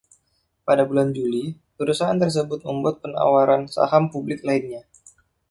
[0.67, 1.43] Pada bulan Juli,
[1.77, 4.81] perusahaan tersebut membuat penawaran saham publik lainnya.